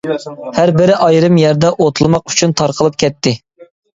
[0.59, 3.37] ھەر بىرى ئايرىم يەردە ئوتلىماق ئۈچۈن تارقىلىپ كەتتى.